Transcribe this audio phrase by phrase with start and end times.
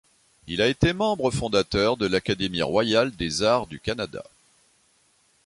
[0.47, 4.23] Il a été membre fondateur de l'Académie royale des arts du Canada.